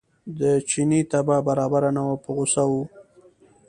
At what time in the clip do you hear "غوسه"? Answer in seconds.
2.35-2.63